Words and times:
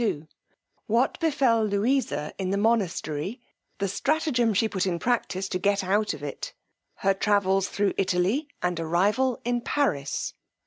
_What 0.89 1.19
befel 1.19 1.63
Louisa 1.63 2.33
in 2.39 2.49
the 2.49 2.57
monastery: 2.57 3.39
the 3.77 3.87
stratagem 3.87 4.55
she 4.55 4.67
put 4.67 4.87
in 4.87 4.97
practice 4.97 5.47
to 5.49 5.59
get 5.59 5.83
out 5.83 6.15
of 6.15 6.23
it: 6.23 6.55
her 7.05 7.13
travels 7.13 7.69
thro' 7.69 7.93
Italy, 7.99 8.47
and 8.63 8.79
arrival 8.79 9.39
in 9.45 9.61
Paris_. 9.61 10.33